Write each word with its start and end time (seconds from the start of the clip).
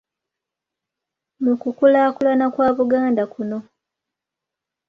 Mu 1.43 1.53
kukulaakulana 1.61 2.45
kwa 2.53 2.67
Buganda 2.77 3.23
kuno. 3.33 3.57